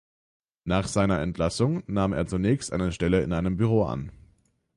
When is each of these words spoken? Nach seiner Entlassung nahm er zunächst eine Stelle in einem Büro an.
Nach 0.63 0.87
seiner 0.87 1.19
Entlassung 1.19 1.83
nahm 1.85 2.11
er 2.11 2.25
zunächst 2.25 2.73
eine 2.73 2.91
Stelle 2.91 3.21
in 3.21 3.33
einem 3.33 3.55
Büro 3.55 3.83
an. 3.83 4.11